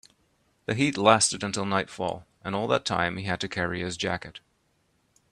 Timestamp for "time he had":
2.85-3.39